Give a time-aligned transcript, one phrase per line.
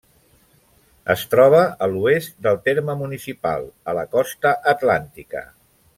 [1.13, 5.45] Es troba a l'oest del terme municipal, a la costa atlàntica.